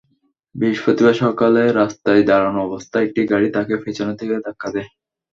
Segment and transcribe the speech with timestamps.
[0.55, 4.89] বৃহস্পতিবার সকালে রাস্তায় দাঁড়ানো অবস্থায় একটি গাড়ি তাঁকে পেছন থেকে ধাক্কা দেয়।